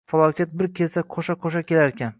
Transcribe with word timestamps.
Falokat 0.11 0.55
bir 0.61 0.69
kelsa, 0.79 1.03
qo`sha-qo`sha 1.17 1.63
kelarkan 1.73 2.09